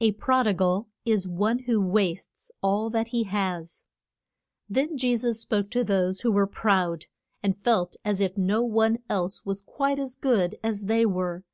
[0.00, 3.84] A prod i gal is one who wastes all that he has.
[4.68, 7.04] Then Je sus spoke to those who were proud,
[7.44, 11.44] and felt as if no one else was quite as good as they were.